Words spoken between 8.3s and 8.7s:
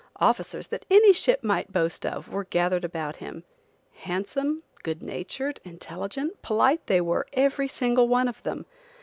them.